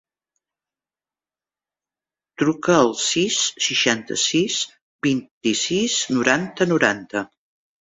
Truca 2.43 2.77
al 2.79 2.89
sis, 3.09 3.37
seixanta-sis, 3.67 4.57
vint-i-sis, 5.11 6.01
noranta, 6.19 6.71
noranta. 6.75 7.27